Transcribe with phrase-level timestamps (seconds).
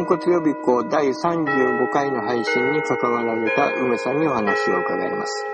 [0.00, 5.44] ポンコツ予備校第35回の配信に関わられた梅さんにお話を伺います。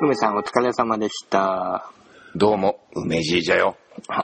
[0.00, 1.88] 梅さんお疲れ様でした。
[2.34, 3.76] どうも、梅じいじゃよ。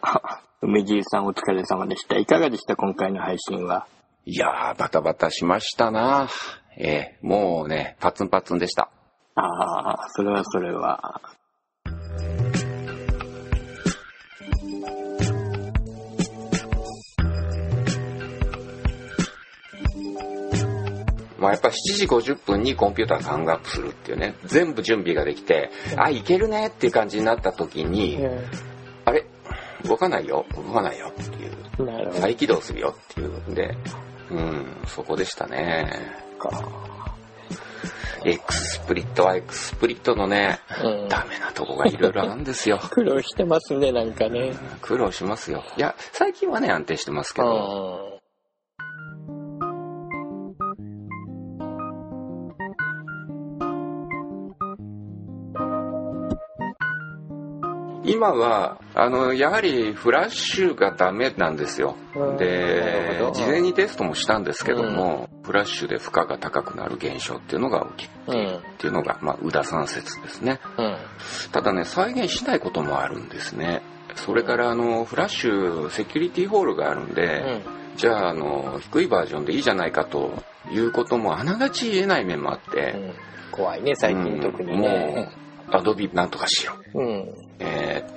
[0.63, 2.19] 梅じいさんお疲れ様でした。
[2.19, 2.75] いかがでした？
[2.75, 3.87] 今回の配信は。
[4.25, 6.27] いやー、バタバタしましたな
[6.77, 8.89] ええもうね、パツンパツンでした。
[9.37, 11.21] ああ、それはそれは。
[21.43, 28.19] まあやっぱ7時50分にコンピューターがハングアップするっていうね、全部準備ができて、あ、いけるねっていう感じになった時に、
[29.05, 29.27] あれ？
[29.85, 32.13] 動かないよ動かないよっていう。
[32.13, 33.77] 再起動するよっていうんで、
[34.31, 35.91] うん、そこでしたね。
[36.39, 36.51] か。
[38.25, 42.79] XSplit は XSplit のね、うんダメなとこがいろいろあるんですよ。
[42.91, 44.53] 苦労してますね、なんかね。
[44.81, 45.65] 苦労しますよ。
[45.77, 48.12] いや、最近はね、安定してますけうど、
[58.05, 61.97] 今は、あの、やはりフラッシュがダメなんですよ
[62.39, 68.57] で事前にテストもしたんですけども、フラッシュで負荷が高くなる現象っていうのが起きるうん。
[68.57, 70.61] っていうのが、まあ、宇田三説ですね。
[70.79, 70.97] うん。
[71.53, 73.83] ただね、再現しないこともあるんですね。
[74.15, 77.63] それから、あの、フラッシュ、セキュリティホールがあるんで、
[77.97, 85.29] じゃあ、あの、低いバージョンでいいじゃないかということもあながち言えない面もあって、うん怖いね、最近特にね。
[85.69, 86.73] もう、アドビなんとかしろ。
[86.95, 87.35] うん。
[87.61, 87.72] え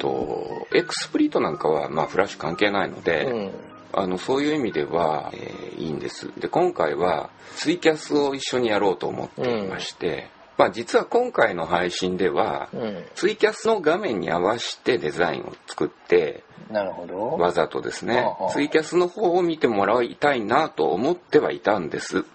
[0.06, 3.52] と、 XSplit なんかは、まあ、フラッシュ関係ないので、うん。
[3.94, 6.32] あの、そういう意味では、えーいいんです。
[6.40, 13.04] で、今回は、ツイキャスを一緒にやろうと思っていまして、まあ、実は今回の配信では、うん。
[13.16, 17.32] ツイキャスの画面に合わせてデザインを作って、なるほど。
[17.32, 22.20] わざとですねはあはあ、ツイキャスの方を見てもらいたいなと思ってはいたんです。
[22.20, 22.26] うん。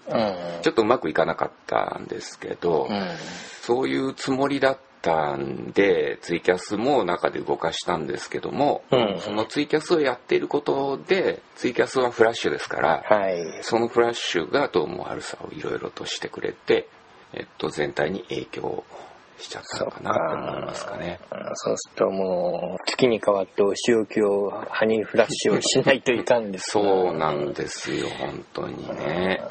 [0.61, 3.07] ちょっとうまくいかなかったんですけど、うん。
[3.61, 4.90] そういうつもりだった
[5.35, 13.63] んで、ツイキャスも中で動かしたんですけども、うんそのツイキャスをやっていることで、ツイキャスはフラッシュですから、はい。
[13.63, 16.87] そのフラッシュがどうも悪さをいろいろとしてくれて、
[17.33, 18.83] えっと、全体に影響
[19.39, 21.19] しちゃったのかなと思いますかね。
[21.31, 29.41] うんそうするともう、月に変わってお仕置きを、ハニーフラッシュをしないといかんですねそうなんですよ、本当にね。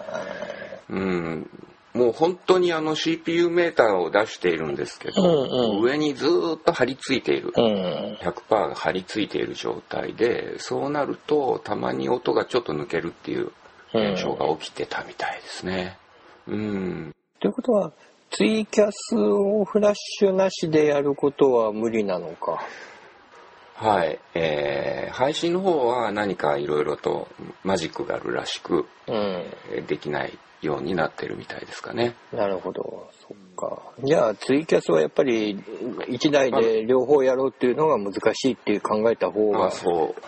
[0.88, 1.50] うん。
[1.92, 7.52] もう本当にあの CPU メーターを出しているんですけど、うんうん上にずーっと張り付いている。
[7.56, 8.16] うん。
[8.20, 13.50] 100%が張り付いている状態でそうなるとたまに音がちょっと抜けるっていう
[13.92, 15.98] 現象が起きてたみたいですね
[16.46, 17.92] うんということは、
[18.30, 22.60] ツイキャスをフラッシュなしでやることは無理なのか？
[23.74, 27.26] はいえー配信の方は何かいろいろと
[27.64, 29.14] マジックがあるらしくうん。
[29.72, 33.10] えーできないようになってるみたいですかねなるほど。
[33.28, 33.82] そっか。
[34.04, 35.62] じゃあ、ツイキャスはやっぱり、
[36.08, 39.68] 一台で両方やろうっていうのが難しいっていう考えた方が、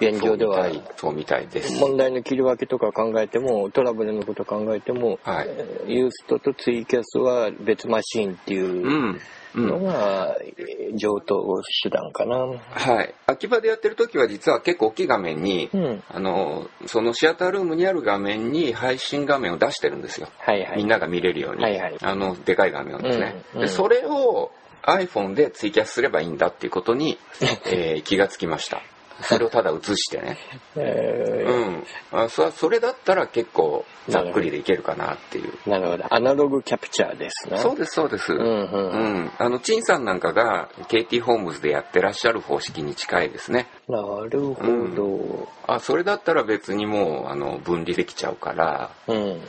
[0.00, 9.20] 現状ではそうみたいです問題の切り分けとか考えても、トラブルのこと考えても、はいえーユーストとツイキャスは別マシンっていううんうん
[9.54, 11.42] のが、えー上等
[11.82, 12.36] 手段かな。
[12.36, 13.14] はい。
[13.26, 16.02] 秋葉でやってる時は実は結構大きい画面に、うん。
[16.08, 20.28] あのそのシアタールームにある画面に配信画面を出してるんですよ。
[20.38, 20.76] はいはい。
[20.76, 21.96] みんなが見れるように、はいはい。
[22.00, 23.66] あのでかい画面をですね、うんうん。
[23.66, 24.50] でそれを
[24.82, 27.18] iPhone でツイキャスすればいいんだっていうことに、
[27.66, 28.82] えー気がつきました
[29.22, 30.38] それをただ映してね
[30.76, 36.04] えうんあそそれだったら結構ざっくりでいけるかなっていうーなるほど。
[36.12, 37.58] アナログキャプチャーですね。
[37.58, 38.90] そうですそうです、うんうん。
[38.90, 44.64] うん、あの陳さんなんかが KT ホームズでやってらっしゃる方式に近いですねなるほ
[44.94, 45.48] ど。
[45.66, 49.40] あそれだったら別にもうあの分離できちゃうからうん。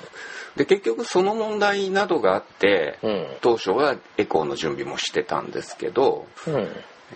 [0.55, 3.27] で結局その問題などがあって、うん。
[3.41, 6.67] 当初はエコーの準備もしてたんですけどうん。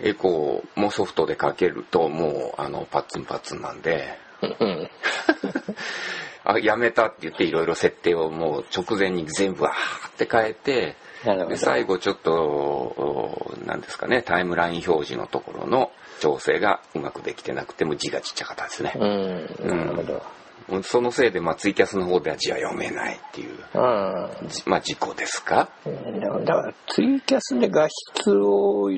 [0.02, 4.90] エコーもソフトでかけるともうあのパッツンパッツンなんでうん。
[6.44, 10.96] あやめたって言っていろいろ設定をもう直前に全部わーって変えて。
[11.24, 15.90] で最後ちょっとおなんですかねタイムライン表示のところの
[16.20, 19.68] 調整がうまくできてなくても字がちっちゃかったですね、うん。
[19.68, 20.82] なるほど。
[20.84, 24.48] そのせいで、まあ、ツイキャスの方では字は読めないっていう、うん。
[24.48, 25.68] じまあ、事故ですか？
[25.84, 28.90] だからツイキャスで画質を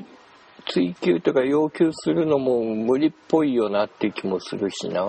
[0.71, 5.01] 追求とか要求するのも無理っぽいよなっていう気もするしな。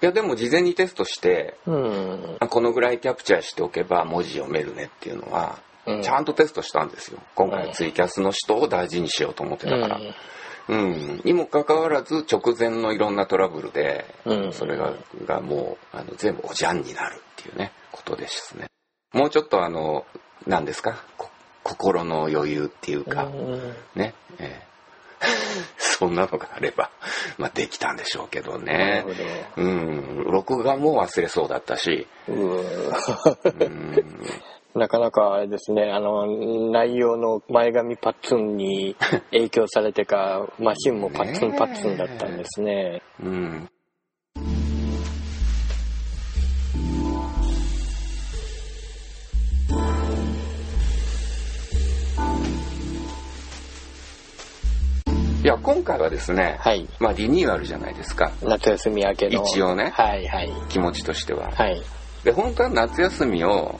[0.00, 2.36] いやでも事前にテストしてうん。
[2.40, 6.02] あこのぐらいキャプチャーしておけば文字読めるねっていうのはうん。
[6.02, 7.18] ちゃんとテストしたんですよ。
[7.34, 7.50] 今うん。
[7.52, 10.00] 回ツイキャスの人を大事にしようと思ってたから、
[10.68, 14.94] うん、にもかかわらず直前のいろんなトラブルで、うん、それが
[15.26, 18.66] がもうあの全部おじゃんになるっていうねことですね。
[19.12, 20.04] もうちょっとあの
[20.46, 21.04] 何ですか？
[21.66, 23.28] 心の余裕っていうか、
[23.96, 24.66] ね、えー
[25.78, 26.90] そんなのがあれば、
[27.38, 29.04] まあ、できたんでしょうけどね。
[29.56, 30.24] どうん。
[30.24, 32.06] 録画も忘れそうだったし。
[32.28, 32.62] うん
[34.74, 36.26] なかなかあれですね、あの、
[36.70, 38.94] 内容の前髪パッツンに
[39.30, 43.00] 影響されてか、マシンもパッツンパッツンだったんですね。
[43.18, 43.70] うん。
[55.46, 58.32] いや、今回はですね、はい、まあリニューアルじゃないですか。
[58.42, 59.44] 夏休み明けの。
[59.44, 61.52] 一応ね、はいはい、気持ちとしては。
[61.52, 61.80] はい。
[62.24, 63.78] で本当は夏休みを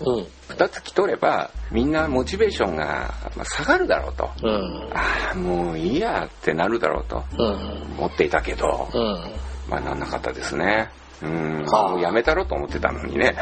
[0.49, 9.33] 2月取れば、みんなモチベーションが下がるだろうと、うん、ああもういいやってなるだろうと思っていたけど、うん、
[9.69, 10.89] まあなんなかったですね。
[11.21, 11.65] うん。
[11.65, 13.35] もうやめたろと思ってたのにね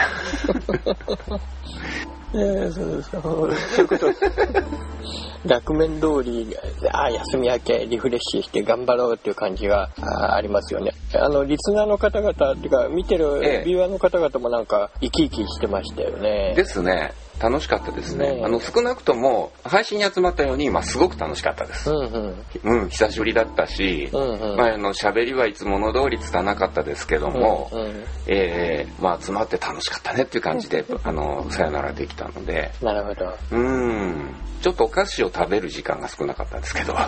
[2.34, 4.06] えー、そうですそういうこと
[5.46, 6.56] 額面通り、
[6.90, 10.92] ああ、休み明け、リフレッシュして頑張ろうっていう感じがありますよね。
[11.14, 16.54] あの、リスナーの方々っていうか、見てるビューアーの方々もなんか、生き生きしてましたよね。
[16.56, 17.12] ですね。
[17.40, 18.36] 楽しかったですね。
[18.36, 21.90] ねあの、少なくとも、配信に集まったように、まあ、すごく楽しかったです。
[21.90, 32.70] うん、うん、うん、久しぶりだったし、うんうん、まあ、あの、喋りはいつもの通り拙かったですけども、うんうん、えー、まあ、集まって楽しかったねっていう感じで、 あの、さよならできたので。
[32.81, 33.34] なるほど。
[33.50, 34.34] うん。
[34.62, 36.94] ちょっとお菓子を食べる時間が少なかったんですけど。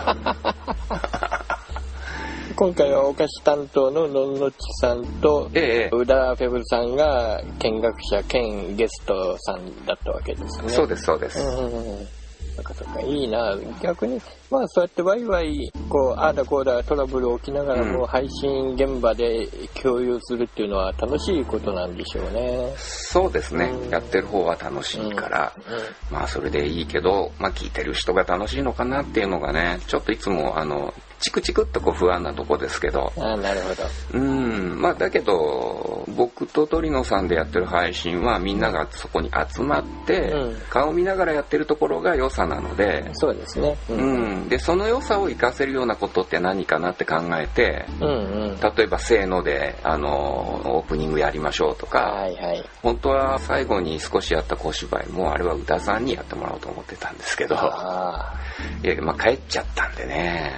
[2.57, 10.69] 今回はお菓子担当ののんのちさんと、ええ、宇田フェブルさんが見学者兼ゲストさんだったわけですね。
[10.69, 11.37] そうです、そうです。
[11.37, 12.07] うん。
[12.55, 14.19] なんかそかいいな逆に
[14.49, 19.47] まあそうやってワイワイこうああだこうだトラブル起きながらも配信現場で
[19.79, 22.73] 共有するっていうのは楽しいことなんでしょうね。
[22.77, 33.11] そうですね、うん、やってる方は楽しいから、うんうん、まあそれでいいけどまあ聞いてる人が楽しいのかなっていうのがねちょっといつもあのチクチクっとこう不安なとこですけど。
[33.17, 33.83] あなるほど。
[34.13, 34.81] うん。
[34.81, 43.09] まあだけど、僕と鳥野さんでやってる配信はみんながそこに集まって、うん、顔見ながらやってるところが良さなので。
[43.13, 43.77] そうですね。
[43.89, 43.97] うん。
[43.97, 48.11] うん、で、その良さを活かせるようなことって何かなって考えて、うんう
[48.53, 60.53] ん、例えばせーので、あの、オープニングやりましょうとか、はいはい、本当は最後に少しやった小芝居も、あれは宇田さんにやってもらおうと思ってたんですけど、いや、まあ帰っちゃったんでね。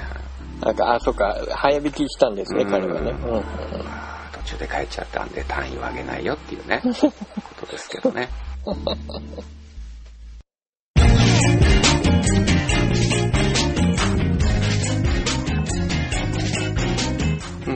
[0.62, 3.12] なんか、あ、そっか、早引きしたんですね、彼はね。
[3.12, 3.44] うん、
[4.44, 6.92] 途中で帰っちゃったんで単位を上げないよっていうね、 こ
[7.62, 8.30] とですけどね。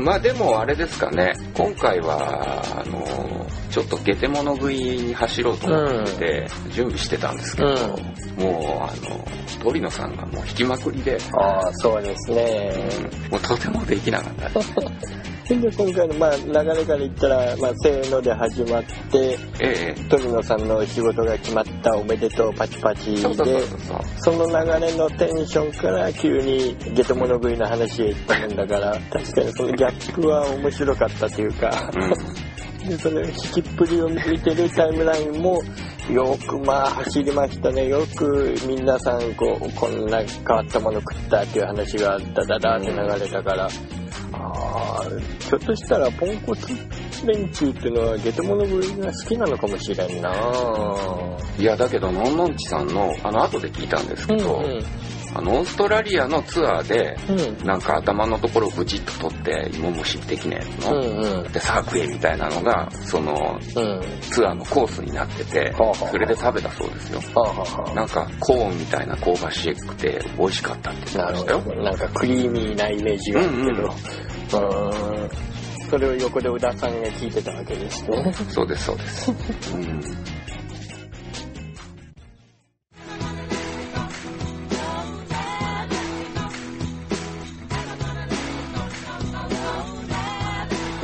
[0.04, 9.26] まあでもあれですかね、今回は、あの、ちょっとゲテモノ食いに走ろうと思ってて、準備してたんですけど、うん、もう、あの、
[9.62, 11.18] 鳥野さんがもう引きまくりで。
[11.40, 12.90] ああ、そうですね、
[13.26, 13.32] うん。
[13.32, 14.50] もうとてもできなかった。
[15.60, 23.22] です、で今回のまあ流れから言ったら、まあ、せーので始まって、ええ、鳥野さんの仕事が決まったおめでとうパチパチで
[24.18, 31.92] その流れのテンションから急にゲトモノ食いの話へ行ったもんだから確かにそのギャップは面白かったというか、
[32.82, 35.60] うん、でその引きっぷりを見てるタイムラインも
[36.12, 37.88] よくまあ走りましたね。
[37.88, 43.70] よく皆さんこうこんな変わったもの食ったっていう話がダダダって流れたから。
[44.34, 45.04] ああ、
[45.40, 46.68] ひょっとしたらポンコツ
[47.26, 50.32] 連中っていうのはゲテモノ食いが好きなのかもしれんな。
[51.58, 54.84] いや、だけど、のんのんちさんの、あの、後で聞いたんですけど、うんうん、
[55.36, 65.74] あの、オーストラリアのツアーで、うん、なんか頭のところをブチッと取って、芋虫的なやつの、うんうん、で、さあ食えみたいなのが、その、うん、ツアーのコースになってて、
[66.10, 67.22] それで食べたそうですよ。
[67.96, 71.84] なんか、コーンみたいな香ばしくて、美味しかったって言ってましたよ。
[71.84, 73.96] なんかクリーミーなイメージがあるけど、
[74.54, 75.30] うんうん
[75.90, 78.34] それを横で宇田さんが聞いてたわけですね。
[78.50, 79.32] そうです、そうです。
[79.76, 80.02] うん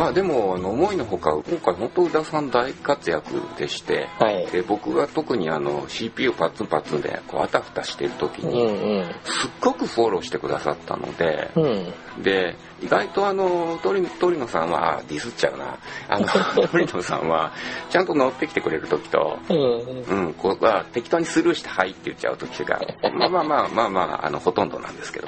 [0.10, 16.28] まあでも、あの、思いのほか、今回本当宇田さん大活躍でして、はい、で僕が特にあの、CPU パツンパツンで、こう、あたふたしてる時に、うんうん、すっごくフォローしてくださったので、うん、で、意外とあの、鳥野さんは、ディスっちゃうな、あの、
[16.70, 17.54] 鳥野さんは、
[17.92, 22.82] ちゃんと乗ってきてくれる時と、うん、うん、こう、適当にスルーして、はいって言っちゃう時が、
[23.13, 25.28] まあまあまあまあまあ、あの、ほとんどなんですけど、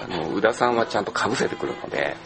[0.00, 2.16] あの宇宇田さんはちゃんとかぶせてくるので、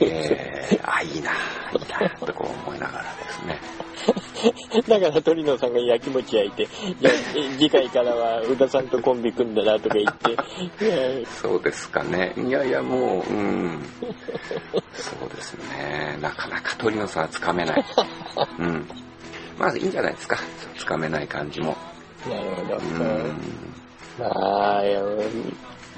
[0.00, 3.60] えー、あ、いいな、いいな、ってこう思いながらですね。
[4.88, 6.68] だから鳥野さんが焼き餅焼いて、
[7.58, 11.26] 次回からは宇田さんとコンビ組んだなとか言って。
[11.26, 12.32] そうですかね。
[12.36, 13.82] いやいや、もう、うん。
[14.94, 16.18] そうですね。
[16.20, 17.84] なかなか鳥野さんはつかめない。
[18.58, 18.88] うん。
[19.58, 20.38] まあいいんじゃないですか。
[20.76, 21.76] つかめない感じも。
[22.26, 22.76] なるほど。
[22.76, 23.36] うん。
[24.18, 24.82] まあ、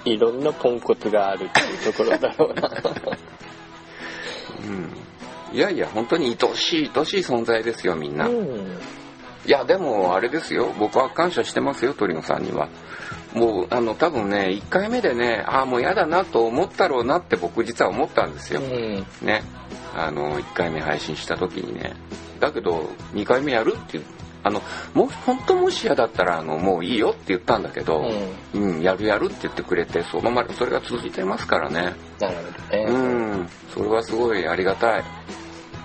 [0.05, 2.71] いろんなポンコツがあるっていうところだろうな。
[4.67, 4.89] うん
[5.53, 8.27] いやいや、本当に愛しい、愛しい存在ですよ、みんな。
[8.27, 8.79] うん、
[9.45, 10.73] いや、でも、あれですよ。
[10.79, 12.69] 僕は感謝してますよ、鳥野さんには。
[13.35, 18.61] もう、あの、多分ね、1回目でね、ああ、もう嫌だなと思ったろうなって僕実は思ったんですよ。
[18.61, 19.43] うん、ね。
[19.95, 21.95] あの、1回目配信した時にね。
[22.41, 24.01] だけど、2回目やるって
[24.45, 24.63] あの、
[24.95, 28.03] もう、本当もし嫌だったら、あの、もういいよって言ったんだけど、
[28.53, 31.95] うん、うん、やるやるって言ってくれて、そのまま、それが続いてますからね。
[32.19, 32.85] なるほどね。
[32.89, 32.97] う
[33.43, 35.05] ん、それはすごいありがたい。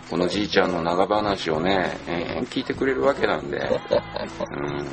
[0.09, 3.57] このじいちゃんの長話をね、延々聞いてくれるわけなんで、
[4.51, 4.87] うん、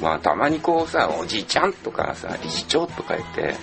[0.00, 3.56] まあたまにこうさ、おじいちゃんとかさ、理事長とか言って、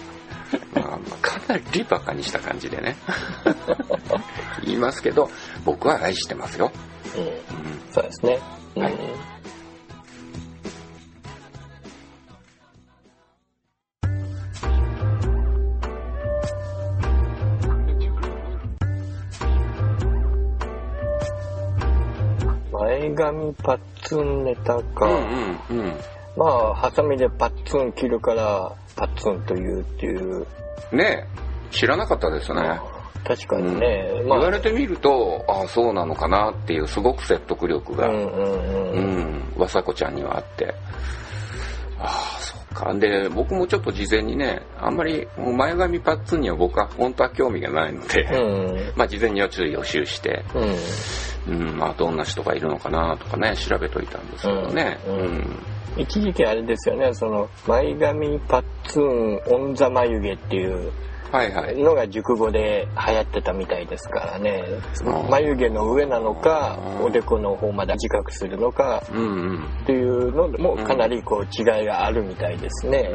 [0.73, 2.97] まあ、かなりバカにした感じでね、
[4.65, 5.29] 言いますけど、
[5.63, 6.71] 僕は愛してますよ。
[7.15, 7.31] うん、うん、
[7.91, 8.39] そうですね。
[8.75, 8.93] はい。
[22.71, 25.05] 前髪パッツンネタか。
[25.05, 25.93] うんうんうん。
[26.37, 30.47] まあ、ハサミでパッツン切るから、パッツンというっていう。
[30.93, 31.27] ね
[31.69, 32.79] え、知らなかったですね。
[33.23, 34.27] 確かにね、うん。
[34.27, 38.25] まあ、言われてみるとああそうなのかなっていうすごく説得力が、うん、
[38.91, 40.73] うん和歌子ちゃんにはあって。
[41.99, 42.93] ああそうか。
[42.95, 50.43] で僕もちょっと事前にねあんまり前髪パッツンには僕は本当は興味がないので、うん、 まあ事前には注意予習して、
[51.47, 55.59] うん、うん、まあどんな人がいるのかなとかね調べといたんですけどね、うん。
[55.97, 60.91] 一時期あれですよねその前髪パッツンオンザ眉毛っていう
[61.31, 64.63] のが熟語で流行ってたみたいですからね。
[65.29, 73.09] 眉毛の上なのかおでこの方まで自覚するのかっていうのもかなりこう違いがあるみたいですね。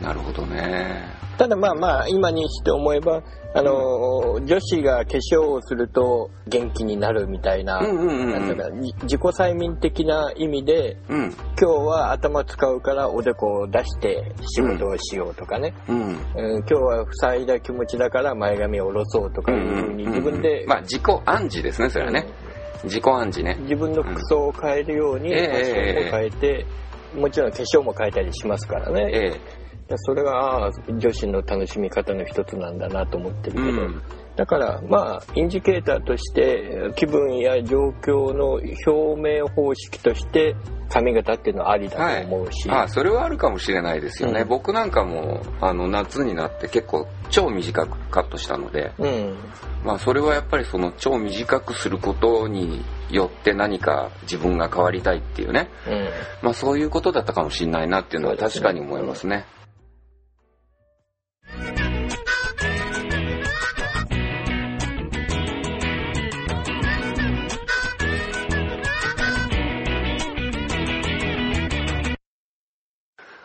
[0.00, 1.25] なるほどね。
[1.38, 3.22] ただまあまあ今にして思えば
[3.54, 15.98] あの女子が化粧をすると元気になるみたいな,、自己催眠的な意味で、うん、今日は頭使うからおでこを出して仕事をしようとかね、うん。
[15.98, 16.16] うん、
[16.58, 22.26] 今日は塞いだ気持ちだから前髪を下ろそうとかいうふうに自分で、まあ自己暗示ですねそれはね、
[22.84, 23.56] 自己暗示ね。
[23.62, 26.66] 自分の服装を変えるようにファッションも変えて、
[27.16, 34.02] もちろん化粧も変えたりしますからね、えーそれが女子の楽しみ方の一つなんだなと思ってるけど、うん、
[34.34, 40.56] だからまあインジケーターとして気分や状況の表明方式として
[40.88, 49.36] 髪型っていうのはありだと思うし、はい、あそれはあるかもしれないですよね、うん、僕なんかもあの夏になって結構超短くカットしたので、うん、
[49.84, 56.08] まあそれはやっぱりその超短くすることによって何か自分が変わりたいっていうね、うん、
[56.42, 59.46] まあそういうことだったかもしれないなっていうのは確かに思いますね。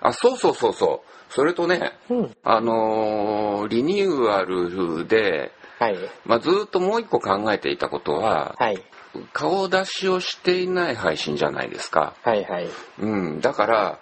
[0.01, 1.33] あ、そうそうそうそう。
[1.33, 8.83] それとね、うん、あのー、リニューアルで、はい、まあ、ずっともう一個考えていたことは、はい、
[9.33, 12.15] 顔出しをしていない配信じゃないですか。
[12.23, 12.67] はいはい。
[12.99, 13.99] うん、だから、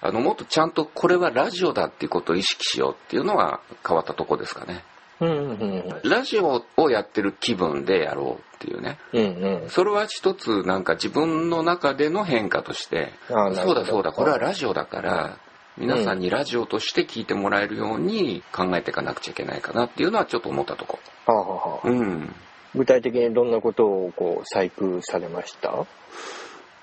[0.00, 4.84] あの、もっとちゃんとこれはラジオだっていうことを意識しようっていうのは変わったとこですかね。
[5.18, 9.22] ラジオをやってる気分でやろうっていうね、うん
[9.62, 13.12] うん、それは一つなんか自分の中での変化として。
[13.28, 14.12] そうだそうだ。
[14.12, 15.38] これはラジオだから
[15.78, 20.98] 皆さんにラジオとして聞いてもらえるように考えていかなくちゃいけないかなっていうのはちょっと思ったとこ。
[21.26, 22.34] はあはあ、うん、
[22.74, 25.86] 具体的にどんなことをこう細工されました？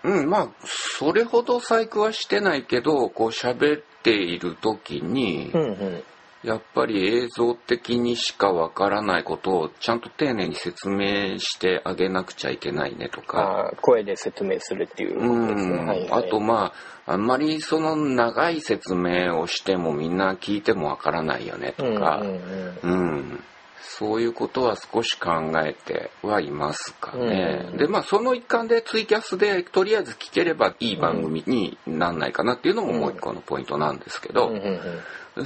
[0.04, 6.04] うん、まあ、それほど細工はしてないけど、こう喋っている時に、うんうん、
[6.44, 13.72] やっぱり映像的にしかわからないことをちゃんと丁寧に説明してあげなくちゃいけないねとか。
[13.82, 15.78] 声で説明するっていうことですね。
[15.78, 16.74] はいはい、あとま
[17.06, 22.20] あ、あんまりその長い説明をしてもみんな聞いてもわからないよねとか。
[22.22, 23.44] うん、うんうん、
[23.82, 25.30] そういうことは少し考
[25.66, 27.68] えてはいますかね。
[27.72, 34.52] うん、で、まあその一環でツイキャスでとりあえず聞ければいい番組になんないかなっていうのももう一個のポイントなんですけど、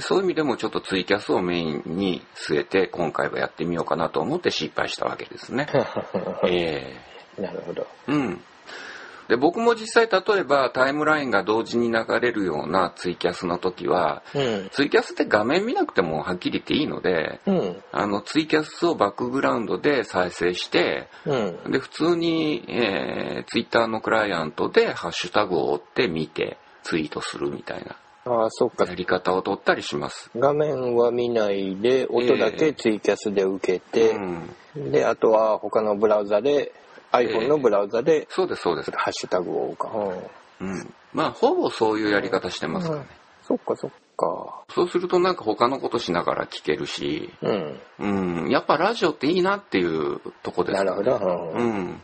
[0.00, 5.66] そういう意味でもちょっとツイキャスをメインに据えて今回はやってみようかなと思って失敗したわけですね。
[6.46, 7.86] えー、なるほど。
[8.06, 8.40] うん。
[9.28, 27.96] で、僕も実際例えばタイムラインが同時に流れるようなツイキャスの時は、うん、ツイキャスって画面見なくてもはっきり言っていいので、うん、あのツイキャスをバックグラウンドで再生して、うん、で、普通に、えー、ツイッターのクライアントでハッシュタグを追って見てツイートするみたいな。
[28.28, 28.84] ああ、そっか。
[28.84, 30.30] やり方を取ったりします。
[30.36, 34.14] 画面は見ないで、音だけツイキャスで受けて、
[34.76, 36.72] えー、で、あとは他のブラウザで
[37.12, 38.90] iPhone のブラウザで、そうです、そうです。
[38.90, 39.90] ハッシュタグをか。
[40.60, 40.94] うん。
[41.12, 43.06] まあ、ほぼそういうやり方してますからね。
[43.42, 44.64] そっか、そっか。
[44.68, 47.80] そうするとなんか他のことしながら聞けるし、うん。
[47.98, 48.50] うん。
[48.50, 50.84] やっぱラジオっていいなっていうとこですね。
[50.84, 51.52] なるほど。
[51.54, 52.00] うん。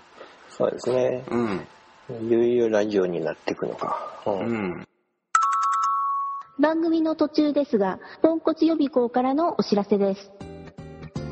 [0.49, 1.25] そうですね。
[1.29, 1.67] うん。
[2.23, 4.23] いよいよラジオになっていくのか。
[4.27, 4.84] うん。
[6.65, 10.33] 番組の途中ですが、ポンコツ予備校からのお知らせです。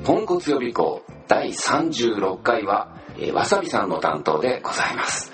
[0.05, 5.33] ポンコツ予備校第36回は、えー、わさびさんの担当でございます。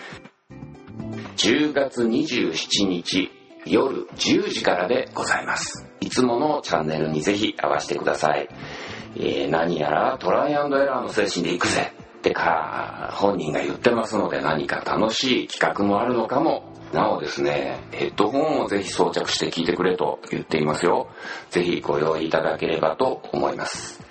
[1.39, 3.29] 10月27日
[3.67, 5.85] 夜10時からでございます。
[5.99, 8.49] いつものチャンネルにぜひ合わせてください。
[9.17, 16.78] えー、何やらトライアンドエラーの精神でいくぜってか本人が言ってますので何か楽しい企画もあるのかも。
[16.93, 21.09] なおですね、ヘッドホンをぜひ装着して聞いてくれと言っていますよ。
[21.51, 24.03] ぜひご用意いただければと思います。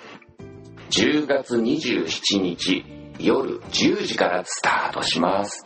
[0.90, 2.84] 10月27日
[3.18, 5.64] 夜10時からスタートします。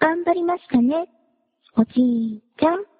[0.00, 1.08] 頑張りましたね、
[1.76, 2.98] おじいちゃん。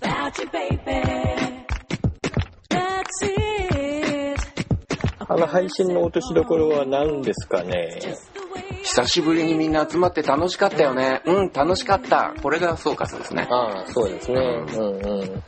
[0.00, 1.27] あ
[5.38, 8.00] の配信の落としどころは何ですかね？
[8.82, 11.22] 久しぶりにみんな集まって楽しかったよね。
[11.26, 12.34] うん、楽しかった。
[12.42, 13.46] これが総括ですね。
[13.50, 14.40] ああ、そうですね。
[14.40, 15.42] うんうん。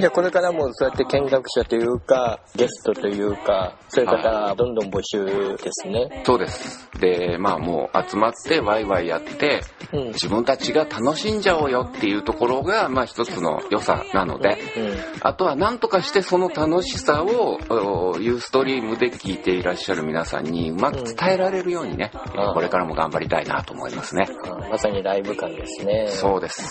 [0.00, 6.22] じゃあこれからもそうやって見学者というか、ゲストというか、そういう方、どんどん募集ですね。
[6.24, 6.88] そうです。
[6.98, 17.58] で、まあもう集まってワイワイやって、うん、自分たちが楽しんじゃおうよっていうところが、まあ一つの良さなので、うん、あとは何とかしてその楽しさを、
[18.18, 24.28] ユーストリームで聞いていらっしゃる皆さんにうまく伝えられるようにね、うん、これからも頑張りたいなと思いますね。
[24.70, 26.08] まさにライブ感ですね。
[26.08, 26.62] そうです。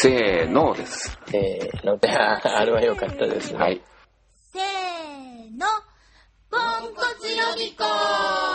[0.00, 1.18] せーのです。
[1.26, 3.58] せーので、あれは良かったですね。
[3.58, 3.80] はい。
[4.52, 4.62] せー
[5.58, 5.66] の、
[6.50, 8.51] ポンコツ予備校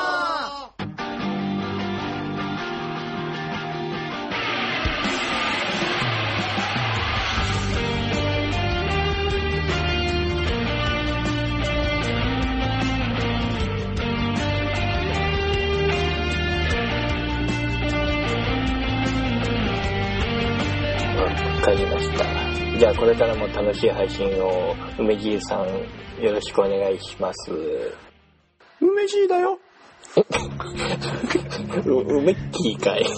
[22.77, 25.67] じゃあこれからも楽しい配信を梅じいさん
[26.23, 27.51] よろしくお願いします。
[28.79, 29.57] 梅じいだよ。
[32.07, 33.05] 梅っきーかい。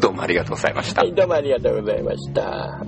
[0.00, 2.80] どうもありがとうございました、はい、どうもありがとうございました